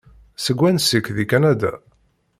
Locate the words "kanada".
1.31-1.73